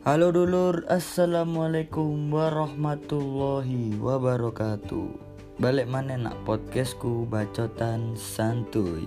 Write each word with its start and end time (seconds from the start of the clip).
Halo 0.00 0.32
dulur, 0.32 0.88
assalamualaikum 0.88 2.32
warahmatullahi 2.32 4.00
wabarakatuh. 4.00 5.12
Balik 5.60 5.92
mana 5.92 6.16
nak 6.16 6.40
podcastku 6.48 7.28
bacotan 7.28 8.16
santuy. 8.16 9.04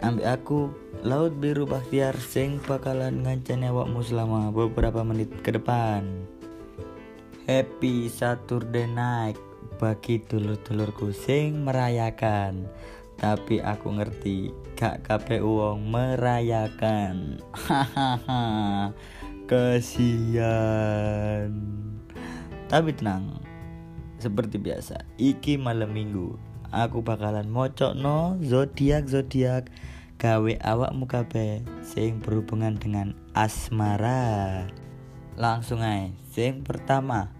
Ambil 0.00 0.24
aku 0.24 0.72
laut 1.04 1.36
biru 1.36 1.68
bakhtiar 1.68 2.16
sing 2.16 2.56
bakalan 2.64 3.20
ngancani 3.20 3.68
awakmu 3.68 4.00
selama 4.00 4.48
beberapa 4.48 5.04
menit 5.04 5.28
ke 5.44 5.52
depan. 5.52 6.24
Happy 7.44 8.08
Saturday 8.08 8.88
night 8.88 9.36
bagi 9.76 10.24
dulur-dulurku 10.24 11.12
sing 11.12 11.68
merayakan. 11.68 12.64
Tapi 13.20 13.60
aku 13.60 13.92
ngerti 14.00 14.48
gak 14.72 15.04
kabeh 15.04 15.44
wong 15.44 15.84
merayakan. 15.92 17.44
Hahaha. 17.68 18.88
Kasihan. 19.44 20.42
Tapi 22.68 22.90
tenang. 22.96 23.38
Seperti 24.16 24.56
biasa, 24.56 25.04
iki 25.20 25.60
malam 25.60 25.92
minggu 25.92 26.54
aku 26.74 27.06
bakalan 27.06 27.46
mocok 27.46 27.94
no 27.94 28.34
zodiak 28.42 29.06
zodiak 29.06 29.70
gawe 30.18 30.52
awakmu 30.58 31.06
kabeh 31.06 31.62
sing 31.86 32.18
berhubungan 32.18 32.74
dengan 32.74 33.14
asmara. 33.38 34.66
Langsung 35.38 35.82
aja. 35.82 36.10
Sing 36.34 36.66
pertama, 36.66 37.30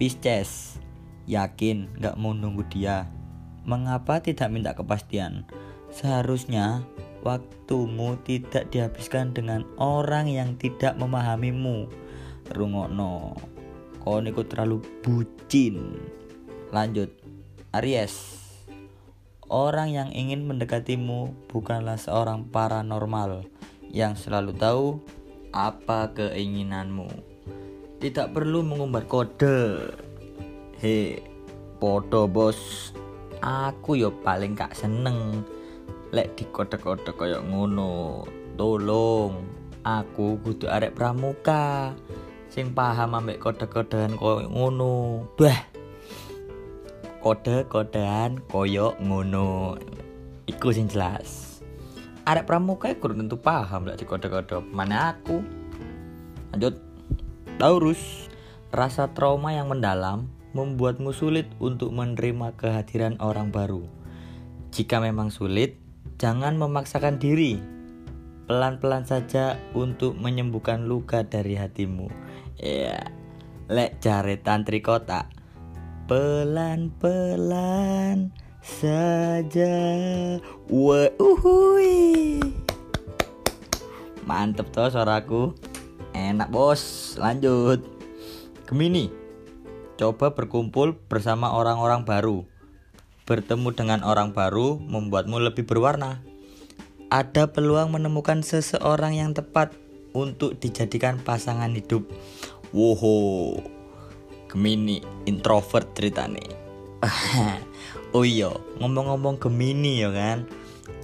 Pisces. 0.00 0.80
Yakin 1.28 2.00
gak 2.00 2.16
mau 2.16 2.32
nunggu 2.32 2.64
dia? 2.72 3.04
Mengapa 3.68 4.24
tidak 4.24 4.48
minta 4.48 4.72
kepastian? 4.72 5.44
Seharusnya 5.92 6.88
waktumu 7.22 8.18
tidak 8.22 8.70
dihabiskan 8.70 9.34
dengan 9.34 9.66
orang 9.78 10.30
yang 10.30 10.54
tidak 10.58 10.94
memahamimu. 10.96 11.90
Rungokno. 12.54 13.36
Kau 14.00 14.18
niku 14.22 14.46
terlalu 14.46 14.80
bucin. 15.04 15.98
Lanjut. 16.72 17.12
Aries. 17.76 18.40
Orang 19.48 19.92
yang 19.92 20.12
ingin 20.12 20.44
mendekatimu 20.44 21.32
bukanlah 21.48 21.96
seorang 21.96 22.48
paranormal 22.48 23.48
yang 23.88 24.12
selalu 24.12 24.52
tahu 24.56 24.86
apa 25.52 26.12
keinginanmu. 26.12 27.08
Tidak 27.98 28.30
perlu 28.36 28.60
mengumbar 28.60 29.08
kode. 29.08 29.92
He, 30.78 31.24
podo 31.80 32.28
bos. 32.28 32.92
Aku 33.40 33.96
yo 33.96 34.12
paling 34.20 34.58
gak 34.58 34.76
seneng 34.76 35.46
lek 36.08 36.40
di 36.40 36.44
kode-kode 36.48 37.12
koyo 37.12 37.44
ngono. 37.44 38.24
Tolong, 38.58 39.32
aku 39.84 40.40
kudu 40.42 40.66
arek 40.66 40.96
pramuka 40.96 41.94
sing 42.48 42.72
paham 42.72 43.14
ambek 43.14 43.38
kode-kodean 43.38 44.16
koyo 44.16 44.48
ngono. 44.48 45.24
Bah. 45.36 45.68
Kode-kodean 47.20 48.40
koyo 48.48 48.96
ngono. 48.98 49.76
Iku 50.48 50.72
sing 50.72 50.88
jelas. 50.88 51.60
Arek 52.24 52.48
pramuka 52.48 52.88
iku 52.92 53.12
tentu 53.12 53.36
paham 53.36 53.88
lek 53.88 54.00
di 54.00 54.04
kode-kode. 54.08 54.64
Mana 54.72 55.12
aku? 55.16 55.44
Lanjut. 56.56 56.80
Taurus, 57.58 58.30
rasa 58.70 59.10
trauma 59.10 59.50
yang 59.50 59.66
mendalam 59.66 60.30
membuatmu 60.54 61.10
sulit 61.10 61.50
untuk 61.58 61.90
menerima 61.90 62.54
kehadiran 62.54 63.18
orang 63.18 63.50
baru. 63.50 63.82
Jika 64.70 65.02
memang 65.02 65.34
sulit, 65.34 65.87
jangan 66.18 66.58
memaksakan 66.58 67.22
diri. 67.22 67.62
Pelan-pelan 68.50 69.06
saja 69.06 69.54
untuk 69.72 70.18
menyembuhkan 70.18 70.90
luka 70.90 71.22
dari 71.22 71.54
hatimu. 71.54 72.10
Ya, 72.58 73.14
lek 73.70 74.02
jare 74.02 74.42
tantri 74.42 74.82
kota. 74.82 75.30
Pelan-pelan 76.10 77.54
saja. 78.58 79.76
Wah, 80.66 81.08
uhui. 81.22 82.42
Mantep 84.26 84.74
toh 84.74 84.90
suaraku. 84.90 85.54
Enak 86.16 86.50
bos, 86.50 87.14
lanjut. 87.20 87.84
Gemini, 88.66 89.12
coba 90.00 90.34
berkumpul 90.34 90.96
bersama 91.06 91.54
orang-orang 91.54 92.02
baru. 92.08 92.57
Bertemu 93.28 93.76
dengan 93.76 94.00
orang 94.08 94.32
baru 94.32 94.80
membuatmu 94.80 95.36
lebih 95.36 95.68
berwarna. 95.68 96.24
Ada 97.12 97.52
peluang 97.52 97.92
menemukan 97.92 98.40
seseorang 98.40 99.20
yang 99.20 99.36
tepat 99.36 99.76
untuk 100.16 100.56
dijadikan 100.56 101.20
pasangan 101.20 101.68
hidup. 101.76 102.08
Woho, 102.72 103.60
Gemini 104.48 105.04
introvert 105.28 105.92
ceritane. 105.92 106.40
oh 108.16 108.24
iya, 108.24 108.48
ngomong-ngomong 108.80 109.36
Gemini 109.36 110.00
ya 110.00 110.08
kan. 110.08 110.48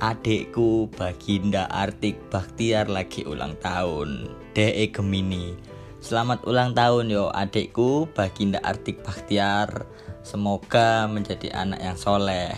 Adikku 0.01 0.89
Baginda 0.97 1.69
Artik 1.69 2.17
Baktiar 2.33 2.89
lagi 2.89 3.29
ulang 3.29 3.53
tahun. 3.61 4.33
DE 4.57 4.89
Gemini. 4.89 5.53
Selamat 6.01 6.41
ulang 6.49 6.73
tahun 6.73 7.13
yo 7.13 7.29
adikku 7.29 8.09
Baginda 8.17 8.65
Artik 8.65 9.05
Baktiar. 9.05 9.85
Semoga 10.25 11.05
menjadi 11.05 11.53
anak 11.53 11.85
yang 11.85 12.01
soleh 12.01 12.57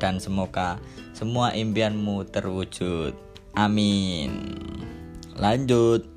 dan 0.00 0.16
semoga 0.16 0.80
semua 1.12 1.52
impianmu 1.52 2.24
terwujud. 2.32 3.12
Amin. 3.52 4.32
Lanjut. 5.36 6.08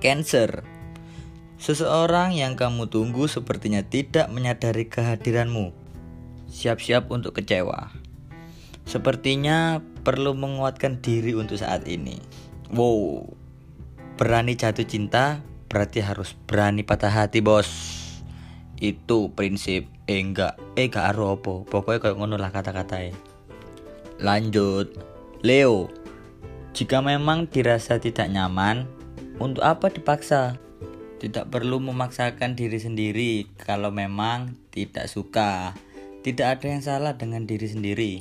Cancer. 0.00 0.64
Seseorang 1.60 2.32
yang 2.32 2.56
kamu 2.56 2.88
tunggu 2.88 3.28
sepertinya 3.28 3.84
tidak 3.84 4.32
menyadari 4.32 4.88
kehadiranmu. 4.88 5.76
Siap-siap 6.48 7.12
untuk 7.12 7.36
kecewa. 7.36 7.92
Sepertinya 8.88 9.84
perlu 10.00 10.32
menguatkan 10.32 11.04
diri 11.04 11.36
untuk 11.36 11.60
saat 11.60 11.84
ini. 11.84 12.16
Wow, 12.72 13.28
berani 14.16 14.56
jatuh 14.56 14.88
cinta 14.88 15.44
berarti 15.68 16.00
harus 16.00 16.32
berani 16.48 16.80
patah 16.82 17.12
hati, 17.12 17.44
bos. 17.44 17.99
Itu 18.80 19.30
prinsip. 19.36 19.86
Eh 20.08 20.18
enggak, 20.18 20.56
eh 20.74 20.88
gak 20.88 21.14
aro 21.14 21.36
apa. 21.36 21.68
Pokoknya 21.68 22.00
kayak 22.00 22.16
ngono 22.16 22.40
lah 22.40 22.50
kata-katanya. 22.50 23.14
Lanjut, 24.18 24.96
Leo. 25.44 25.92
Jika 26.72 27.04
memang 27.04 27.46
dirasa 27.46 28.00
tidak 28.00 28.32
nyaman, 28.32 28.88
untuk 29.40 29.64
apa 29.64 29.88
dipaksa? 29.88 30.60
Tidak 31.20 31.52
perlu 31.52 31.80
memaksakan 31.80 32.56
diri 32.56 32.80
sendiri 32.80 33.32
kalau 33.60 33.92
memang 33.92 34.56
tidak 34.72 35.08
suka. 35.08 35.76
Tidak 36.20 36.44
ada 36.44 36.66
yang 36.68 36.84
salah 36.84 37.16
dengan 37.16 37.44
diri 37.48 37.68
sendiri. 37.68 38.12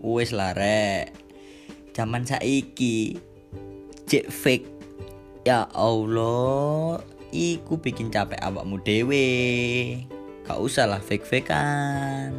Wes 0.00 0.32
lare. 0.32 1.12
Zaman 1.92 2.24
saiki 2.24 3.20
cek 4.08 4.32
fake. 4.32 4.68
Ya 5.44 5.68
Allah, 5.72 7.00
iku 7.30 7.78
bikin 7.78 8.10
capek 8.10 8.38
awakmu 8.42 8.78
dewe. 8.82 9.26
Gak 10.46 10.58
usah 10.58 10.90
lah 10.90 11.02
fake-fakean. 11.02 12.34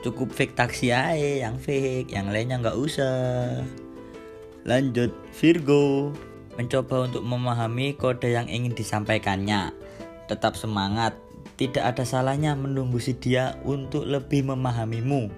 Cukup 0.00 0.32
fake 0.32 0.56
taksi 0.56 0.96
aja 0.96 1.44
yang 1.44 1.60
fake, 1.60 2.08
yang 2.08 2.32
lainnya 2.32 2.56
nggak 2.56 2.76
usah. 2.76 3.60
Lanjut 4.64 5.12
Virgo 5.36 6.16
mencoba 6.56 7.08
untuk 7.08 7.24
memahami 7.24 7.96
kode 7.96 8.32
yang 8.32 8.48
ingin 8.48 8.72
disampaikannya. 8.72 9.76
Tetap 10.28 10.56
semangat, 10.56 11.16
tidak 11.60 11.84
ada 11.96 12.04
salahnya 12.08 12.56
menunggu 12.56 12.96
si 12.96 13.12
dia 13.12 13.60
untuk 13.64 14.08
lebih 14.08 14.48
memahamimu. 14.48 15.28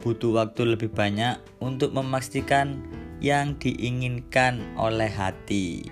Butuh 0.00 0.32
waktu 0.32 0.76
lebih 0.76 0.92
banyak 0.92 1.36
untuk 1.60 1.92
memastikan 1.92 2.80
yang 3.20 3.56
diinginkan 3.60 4.60
oleh 4.80 5.08
hati. 5.08 5.88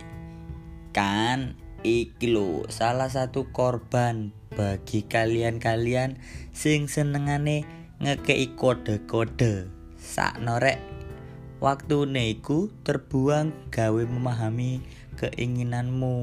Kan 0.96 1.56
iki 1.84 2.32
lo 2.32 2.64
salah 2.72 3.12
satu 3.12 3.52
korban 3.52 4.32
bagi 4.56 5.04
kalian-kalian 5.04 6.16
sing 6.56 6.88
senengane 6.88 7.68
ngekei 8.00 8.56
kode-kode. 8.56 9.68
Sak 10.00 10.40
norek 10.40 10.80
waktu 11.60 12.08
iku 12.32 12.72
terbuang 12.88 13.52
gawe 13.68 14.02
memahami 14.08 14.80
keinginanmu. 15.20 16.16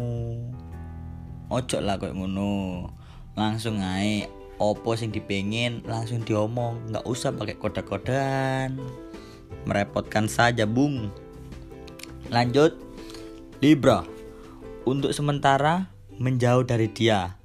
Ojo 1.53 1.77
lah 1.77 2.01
kayak 2.01 2.17
ngono. 2.17 2.89
Langsung 3.37 3.79
aja 3.85 4.27
opo 4.57 4.93
sing 4.97 5.13
dipengin 5.13 5.81
langsung 5.85 6.25
diomong 6.25 6.89
nggak 6.89 7.05
usah 7.05 7.37
pakai 7.37 7.61
kode-kodean. 7.61 8.81
Merepotkan 9.69 10.25
saja 10.25 10.65
bung. 10.65 11.13
Lanjut. 12.33 12.73
Libra 13.61 14.01
untuk 14.87 15.13
sementara 15.15 15.89
menjauh 16.21 16.63
dari 16.65 16.89
dia 16.91 17.37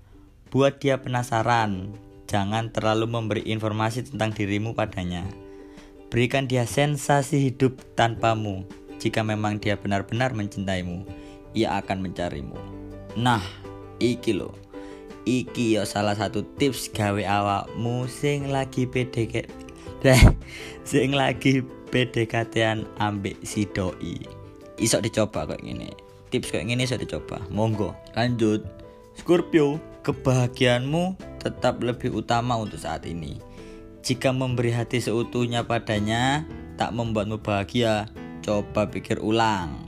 buat 0.52 0.78
dia 0.80 1.00
penasaran 1.00 1.92
jangan 2.30 2.72
terlalu 2.72 3.06
memberi 3.08 3.42
informasi 3.48 4.06
tentang 4.08 4.34
dirimu 4.34 4.72
padanya 4.76 5.26
Berikan 6.06 6.46
dia 6.46 6.62
sensasi 6.62 7.50
hidup 7.50 7.82
tanpamu. 7.98 8.62
Jika 9.02 9.26
memang 9.26 9.58
dia 9.58 9.74
benar-benar 9.74 10.38
mencintaimu, 10.38 11.02
ia 11.50 11.74
akan 11.82 12.06
mencarimu. 12.06 12.56
Nah, 13.18 13.42
iki 13.98 14.30
lo. 14.30 14.54
Iki 15.26 15.74
yo 15.74 15.82
salah 15.82 16.14
satu 16.14 16.46
tips 16.54 16.94
gawe 16.94 17.18
awakmu 17.18 18.06
sing 18.06 18.54
lagi 18.54 18.86
PDK 18.86 19.50
sing 20.88 21.10
lagi 21.10 21.66
PDKT-an 21.90 22.86
ambek 23.02 23.34
si 23.42 23.66
doi. 23.66 24.22
Isok 24.78 25.10
dicoba 25.10 25.50
kok 25.50 25.58
gini. 25.66 26.05
Tips 26.30 26.50
kayak 26.50 26.66
gini 26.70 26.82
iso 26.84 26.98
dicoba. 26.98 27.42
Monggo, 27.50 27.94
lanjut. 28.18 28.66
Scorpio, 29.16 29.78
kebahagiaanmu 30.02 31.16
tetap 31.40 31.80
lebih 31.80 32.12
utama 32.12 32.58
untuk 32.58 32.82
saat 32.82 33.06
ini. 33.06 33.38
Jika 34.06 34.30
memberi 34.30 34.70
hati 34.70 35.02
seutuhnya 35.02 35.66
padanya 35.66 36.46
tak 36.78 36.94
membuatmu 36.94 37.42
bahagia, 37.42 38.06
coba 38.44 38.86
pikir 38.86 39.18
ulang. 39.18 39.86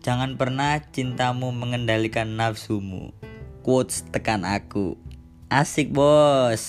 Jangan 0.00 0.40
pernah 0.40 0.80
cintamu 0.94 1.52
mengendalikan 1.52 2.38
nafsumu. 2.38 3.12
Quotes 3.60 4.08
tekan 4.08 4.48
aku. 4.48 4.96
Asik 5.52 5.92
bos. 5.92 6.64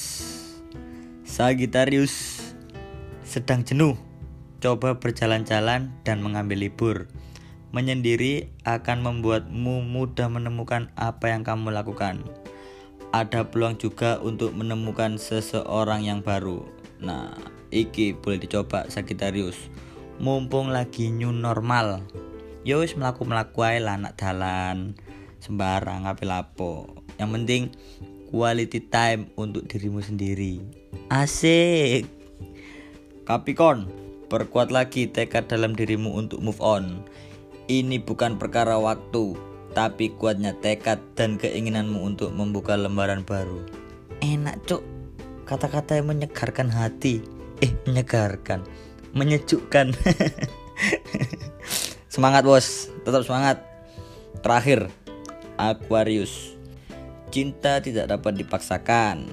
Sagittarius 1.24 2.42
sedang 3.24 3.64
jenuh. 3.64 3.96
Coba 4.60 5.00
berjalan-jalan 5.00 5.94
dan 6.04 6.18
mengambil 6.20 6.68
libur. 6.68 7.08
Menyendiri 7.70 8.50
akan 8.66 9.06
membuatmu 9.06 9.86
mudah 9.86 10.30
menemukan 10.30 10.90
apa 10.98 11.30
yang 11.30 11.46
kamu 11.46 11.70
lakukan. 11.70 12.26
Ada 13.14 13.50
peluang 13.50 13.78
juga 13.78 14.18
untuk 14.22 14.54
menemukan 14.54 15.18
seseorang 15.18 16.06
yang 16.06 16.22
baru. 16.22 16.66
Nah, 17.02 17.34
iki 17.70 18.14
boleh 18.18 18.42
dicoba 18.42 18.90
Sagittarius. 18.90 19.58
Mumpung 20.18 20.70
lagi 20.74 21.14
new 21.14 21.32
normal 21.32 22.04
ya 22.68 22.76
wis 22.76 22.96
melaku 23.00 23.26
ae 23.64 23.80
lah 23.80 23.96
anak 23.96 24.20
dalan 24.20 24.94
sembarang 25.40 26.04
lapo 26.28 26.92
yang 27.16 27.32
penting 27.32 27.72
quality 28.28 28.84
time 28.84 29.32
untuk 29.40 29.64
dirimu 29.66 30.04
sendiri 30.04 30.60
asik 31.08 32.06
Capricorn 33.24 33.88
perkuat 34.28 34.70
lagi 34.76 35.08
tekad 35.08 35.48
dalam 35.48 35.72
dirimu 35.72 36.20
untuk 36.20 36.44
move 36.44 36.60
on 36.60 37.08
ini 37.70 38.02
bukan 38.02 38.42
perkara 38.42 38.76
waktu 38.82 39.38
tapi 39.78 40.12
kuatnya 40.18 40.58
tekad 40.58 40.98
dan 41.14 41.38
keinginanmu 41.38 42.02
untuk 42.02 42.34
membuka 42.34 42.74
lembaran 42.76 43.22
baru 43.24 43.64
enak 44.26 44.58
cuk 44.66 44.84
kata-kata 45.46 46.02
yang 46.02 46.12
menyegarkan 46.12 46.74
hati 46.74 47.22
eh 47.62 47.72
menyegarkan 47.86 48.66
menyejukkan 49.14 49.94
Semangat 52.10 52.42
bos, 52.42 52.90
tetap 53.08 53.22
semangat. 53.22 53.64
Terakhir, 54.42 54.90
Aquarius. 55.56 56.58
Cinta 57.30 57.80
tidak 57.80 58.10
dapat 58.10 58.34
dipaksakan. 58.40 59.30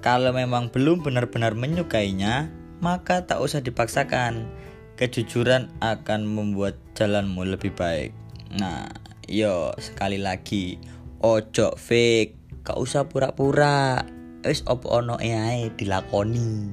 Kalau 0.00 0.32
memang 0.32 0.72
belum 0.72 1.04
benar-benar 1.04 1.52
menyukainya, 1.52 2.48
maka 2.80 3.22
tak 3.28 3.38
usah 3.44 3.60
dipaksakan. 3.60 4.48
Kejujuran 4.96 5.68
akan 5.84 6.24
membuat 6.24 6.80
jalanmu 6.96 7.44
lebih 7.44 7.76
baik. 7.76 8.16
Nah, 8.56 8.88
yo 9.28 9.76
sekali 9.76 10.16
lagi, 10.16 10.80
ojo 11.20 11.76
fake, 11.76 12.64
gak 12.64 12.80
usah 12.80 13.04
pura-pura. 13.04 14.08
Wis 14.40 14.64
opo 14.64 14.96
ono 14.96 15.20
ae 15.20 15.68
dilakoni. 15.76 16.72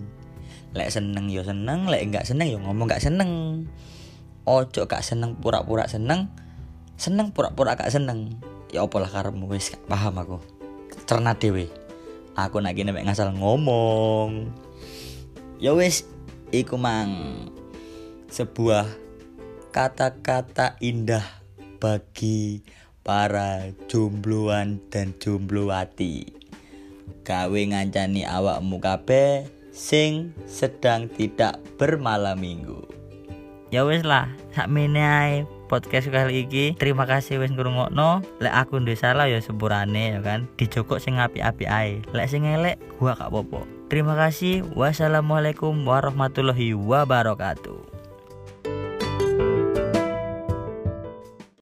Lek 0.72 0.90
seneng 0.90 1.28
yo 1.28 1.44
seneng, 1.44 1.92
lek 1.92 2.00
enggak 2.00 2.24
seneng 2.24 2.48
yo 2.48 2.64
ngomong 2.64 2.88
gak 2.88 3.04
seneng. 3.04 3.66
Ojo 4.48 4.88
gak 4.88 5.04
seneng 5.04 5.36
pura-pura 5.36 5.92
seneng. 5.92 6.32
Seneng 6.96 7.36
pura-pura 7.36 7.76
gak 7.76 7.92
seneng. 7.92 8.40
Ya 8.72 8.88
apa 8.88 9.04
lah 9.04 9.12
karemu 9.12 9.52
wis 9.52 9.76
paham 9.92 10.16
aku. 10.16 10.38
Cerna 11.04 11.36
dewe 11.36 11.68
aku 12.34 12.62
nak 12.62 12.74
gini 12.74 12.90
ngasal 12.94 13.34
ngomong. 13.38 14.50
Ya 15.62 15.74
wis 15.78 16.06
iku 16.50 16.78
mang 16.78 17.50
sebuah 18.34 18.90
kata-kata 19.70 20.82
indah 20.82 21.22
bagi 21.78 22.66
para 23.06 23.70
jombloan 23.86 24.82
dan 24.90 25.14
jomblowati 25.22 26.34
gawe 27.22 27.62
ngancani 27.62 28.26
awakmu 28.26 28.82
kabeh 28.82 29.46
sing 29.70 30.34
sedang 30.50 31.14
tidak 31.14 31.62
bermalam 31.78 32.42
minggu. 32.42 32.82
Ya 33.70 33.86
wes 33.86 34.02
lah 34.02 34.34
sak 34.58 34.66
ae 34.74 35.46
podcast 35.70 36.10
kali 36.10 36.50
iki. 36.50 36.74
Terima 36.82 37.06
kasih 37.06 37.38
wis 37.38 37.54
ngrungokno. 37.54 38.26
Lek 38.42 38.54
aku 38.54 38.82
ndek 38.82 38.98
salah 38.98 39.30
ya 39.30 39.38
sepurane 39.46 40.18
ya 40.18 40.20
kan? 40.26 40.50
Dijokok 40.58 40.98
sing 40.98 41.22
api-api 41.22 41.70
ae. 41.70 42.02
Lek 42.18 42.34
sing 42.34 42.50
elek 42.50 42.82
gua 42.98 43.14
gak 43.14 43.30
popo 43.30 43.62
terima 43.94 44.18
kasih. 44.18 44.66
Wassalamualaikum 44.74 45.86
warahmatullahi 45.86 46.74
wabarakatuh 46.74 47.93